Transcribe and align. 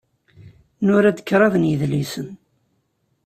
Nura-d 0.85 1.19
kraḍ 1.27 1.53
n 1.57 1.67
yidlisen. 1.69 2.29